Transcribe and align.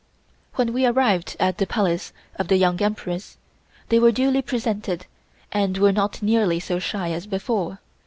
When 0.55 0.73
we 0.73 0.87
arrived 0.87 1.35
at 1.39 1.59
the 1.59 1.67
Palace 1.67 2.11
of 2.33 2.47
the 2.47 2.57
Young 2.57 2.81
Empress 2.81 3.37
they 3.89 3.99
were 3.99 4.11
duly 4.11 4.41
presented 4.41 5.05
and 5.51 5.77
were 5.77 5.93
not 5.93 6.23
nearly 6.23 6.59
so 6.59 6.79
shy 6.79 7.11
as 7.11 7.27
before. 7.27 7.79